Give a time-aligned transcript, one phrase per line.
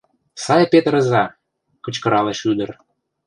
[0.43, 1.23] —Сай петырыза!—
[1.83, 2.69] кычкыралеш ӱдыр.